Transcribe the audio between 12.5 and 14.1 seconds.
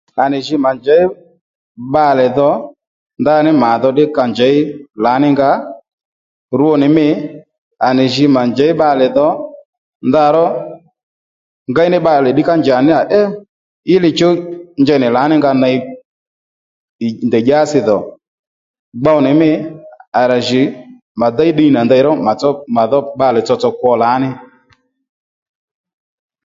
njà níyà é í li